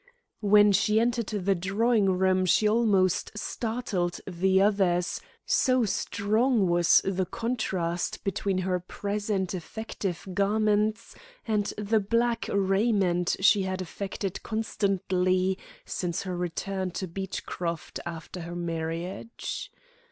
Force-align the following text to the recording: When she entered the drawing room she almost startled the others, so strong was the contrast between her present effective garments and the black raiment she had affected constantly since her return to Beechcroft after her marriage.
When 0.41 0.71
she 0.71 0.99
entered 0.99 1.27
the 1.27 1.53
drawing 1.53 2.07
room 2.09 2.47
she 2.47 2.67
almost 2.67 3.29
startled 3.37 4.19
the 4.25 4.59
others, 4.59 5.21
so 5.45 5.85
strong 5.85 6.67
was 6.67 7.01
the 7.05 7.27
contrast 7.27 8.23
between 8.23 8.57
her 8.65 8.79
present 8.79 9.53
effective 9.53 10.27
garments 10.33 11.13
and 11.47 11.67
the 11.77 11.99
black 11.99 12.49
raiment 12.51 13.35
she 13.41 13.61
had 13.61 13.79
affected 13.79 14.41
constantly 14.41 15.59
since 15.85 16.23
her 16.23 16.35
return 16.35 16.89
to 16.97 17.05
Beechcroft 17.07 17.99
after 18.03 18.39
her 18.41 18.55
marriage. 18.55 19.71